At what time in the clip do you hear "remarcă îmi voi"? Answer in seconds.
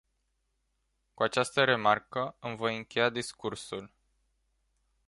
1.63-2.77